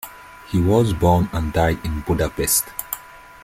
He 0.49 0.59
was 0.59 0.93
born 0.93 1.29
and 1.31 1.53
died 1.53 1.85
in 1.85 2.01
Budapest. 2.01 2.63